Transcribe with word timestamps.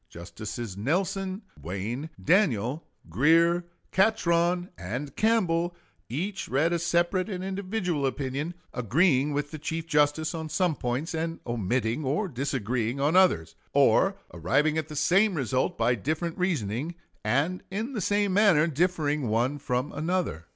Justices 0.09 0.75
Nelson, 0.75 1.43
Wayne, 1.61 2.09
Daniel, 2.19 2.87
Grier, 3.07 3.67
Catron, 3.91 4.69
and 4.75 5.15
Campbell 5.15 5.75
each 6.09 6.47
read 6.49 6.73
a 6.73 6.79
separate 6.79 7.29
and 7.29 7.43
individual 7.43 8.07
opinion, 8.07 8.55
agreeing 8.73 9.31
with 9.31 9.51
the 9.51 9.59
Chief 9.59 9.85
Justice 9.85 10.33
on 10.33 10.49
some 10.49 10.73
points, 10.75 11.13
and 11.13 11.39
omitting 11.45 12.03
or 12.03 12.27
disagreeing 12.27 12.99
on 12.99 13.15
others, 13.15 13.53
or 13.73 14.15
arriving 14.33 14.75
at 14.75 14.87
the 14.87 14.95
same 14.95 15.35
result 15.35 15.77
by 15.77 15.93
different 15.93 16.35
reasoning, 16.35 16.95
and 17.23 17.61
in 17.69 17.93
the 17.93 18.01
same 18.01 18.33
manner 18.33 18.65
differing 18.65 19.29
one 19.29 19.59
from 19.59 19.91
another. 19.91 20.47